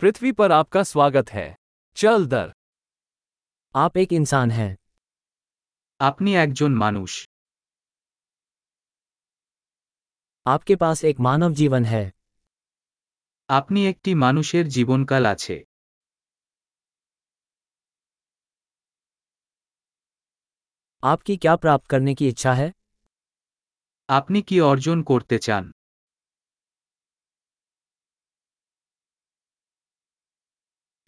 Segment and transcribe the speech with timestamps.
[0.00, 1.44] पृथ्वी पर आपका स्वागत है
[1.96, 2.52] चल दर
[3.74, 4.76] आप एक इंसान हैं
[6.00, 7.14] আপনি একজন মানুষ
[10.46, 12.02] आपके पास एक मानव जीवन है
[13.48, 15.56] আপনি একটি মানুষের জীবনকাল আছে
[21.02, 22.68] आपकी क्या प्राप्त करने की इच्छा है
[24.08, 25.64] আপনি কি অর্জন করতে চান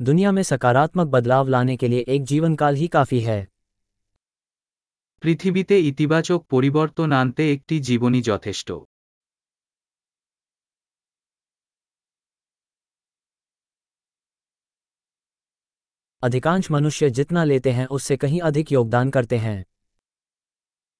[0.00, 3.40] दुनिया में सकारात्मक बदलाव लाने के लिए एक जीवन काल ही काफी है
[5.22, 8.68] পৃথিবীতে ইতিবাচক পরিবর্তন আনতে একটি জীবনই যথেষ্ট
[16.22, 19.58] अधिकांश मनुष्य जितना लेते हैं उससे कहीं अधिक योगदान करते हैं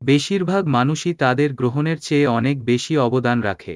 [0.03, 3.75] বেশিরভাগ মানুষই তাদের গ্রহণের চেয়ে অনেক বেশি অবদান রাখে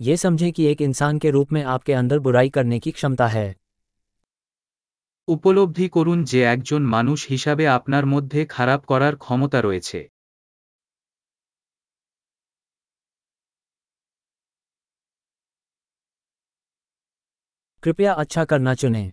[0.00, 3.48] ये समझें कि एक इंसान के रूप में आपके अंदर बुराई करने की क्षमता है
[5.28, 10.00] উপলব্ধি করুন যে একজন মানুষ হিসাবে আপনার মধ্যে খারাপ করার ক্ষমতা রয়েছে
[17.82, 19.06] कृपया अच्छा करना चुनें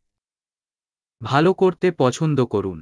[1.22, 2.80] ভালো করতে পছন্দ করুন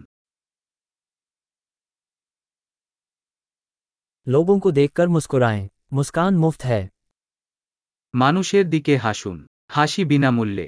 [4.27, 6.81] लोगों को देखकर मुस्कुराएं मुस्कान मुफ्त है
[8.13, 9.37] মানুষের দিকে হাসুন
[9.69, 10.67] হাসি বিনামূল্যে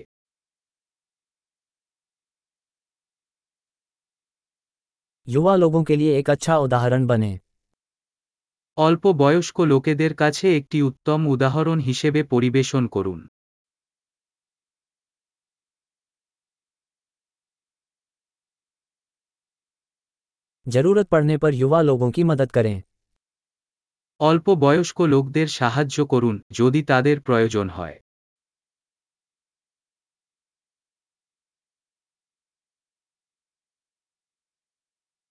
[5.27, 7.33] युवा लोगों के लिए एक अच्छा उदाहरण बने
[8.77, 13.19] অল্প বয়স্ক লোকেদের কাছে একটি উত্তম উদাহরণ হিসেবে পরিবেশন করুন
[20.67, 22.75] जरूरत पड़ने पर युवा लोगों की मदद करें
[24.19, 27.97] অল্প বয়স্ক লোকদের সাহায্য করুন যদি তাদের প্রয়োজন হয়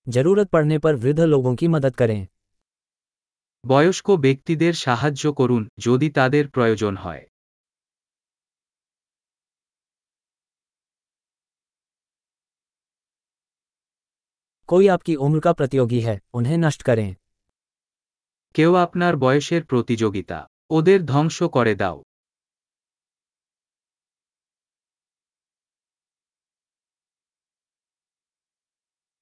[0.06, 2.20] जरूरत पड़ने पर वृद्ध लोगों की मदद करें
[3.64, 7.24] বয়স্ক ব্যক্তিদের সাহায্য করুন যদি তাদের প্রয়োজন হয়
[14.68, 17.08] कोई आपकी उम्र का प्रतियोगी है उन्हें नष्ट करें
[18.54, 20.38] কেউ আপনার বয়সের প্রতিযোগিতা
[20.70, 21.98] ওদের ধ্বংস করে দাও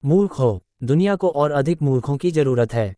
[0.03, 0.51] मूर्ख हो
[0.83, 2.89] दुनिया को और अधिक मूर्खों की जरूरत है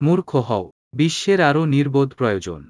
[0.00, 2.60] মূর্খ হও বিশ্বের আরও নির্বোধ প্রয়োজন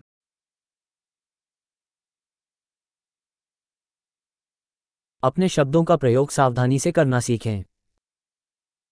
[5.22, 7.58] अपने शब्दों का प्रयोग सावधानी से करना सीखें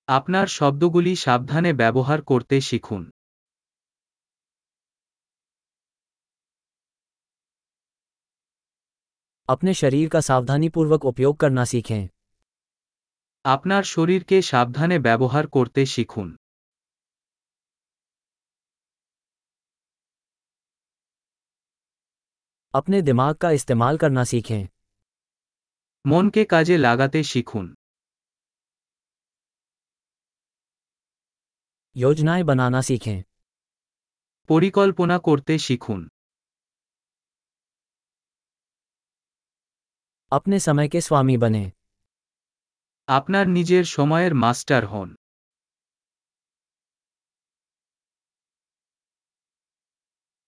[0.09, 3.03] আপনার শব্দগুলি সাবধানে ব্যবহার করতে শিখুন
[9.49, 12.03] अपने शरीर का सावधानीपूर्वक उपयोग करना सीखें
[13.45, 16.29] আপনার শরীরকে সাবধানে ব্যবহার করতে শিখুন
[22.75, 24.63] अपने दिमाग का इस्तेमाल करना सीखें
[26.05, 27.67] মনকে কাজে লাগাতে শিখুন
[31.97, 33.19] योजनाएं बनाना सीखें
[34.49, 36.01] পরিকল্পনা করতে শিখুন
[40.33, 41.65] अपने समय के स्वामी बने
[43.09, 45.09] আপনার নিজের সময়ের মাস্টার হন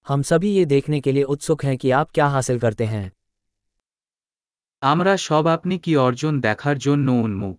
[0.06, 3.06] हम सभी ये देखने के लिए उत्सुक हैं कि आप क्या हासिल करते हैं
[4.82, 7.58] আমরা সব আপনি কি অর্জন দেখার জন্য উন্মুখ